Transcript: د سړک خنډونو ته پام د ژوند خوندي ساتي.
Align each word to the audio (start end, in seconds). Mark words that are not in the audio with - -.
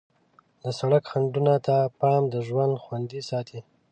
د 0.61 0.63
سړک 0.79 1.03
خنډونو 1.11 1.55
ته 1.65 1.75
پام 1.99 2.21
د 2.33 2.35
ژوند 2.47 2.73
خوندي 2.83 3.21
ساتي. 3.29 3.59